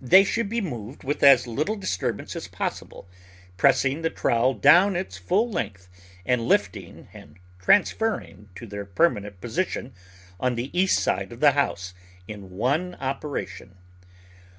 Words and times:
They 0.00 0.24
should 0.24 0.48
be 0.48 0.62
moved 0.62 1.04
with 1.04 1.22
as 1.22 1.46
little 1.46 1.76
disturbance 1.76 2.34
as 2.34 2.48
possible, 2.48 3.06
pressing 3.58 4.00
the 4.00 4.08
trowel 4.08 4.54
down 4.54 4.96
its 4.96 5.18
full 5.18 5.50
length 5.50 5.90
and 6.24 6.48
lifting 6.48 7.08
and 7.12 7.38
transferring 7.58 8.48
to 8.54 8.66
their 8.66 8.86
permanent 8.86 9.42
position 9.42 9.92
on 10.40 10.54
the 10.54 10.70
east 10.72 11.00
side 11.02 11.32
of 11.32 11.40
the 11.40 11.50
house 11.52 11.92
in 12.26 12.48
one 12.56 12.94
operation. 12.94 13.76